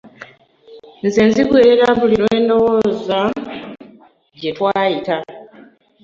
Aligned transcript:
Nze 1.05 1.21
nzigwerera 1.27 1.87
buli 1.99 2.15
lwe 2.21 2.35
ndowooza 2.43 3.19
gye 4.39 4.51
twayita. 4.57 5.15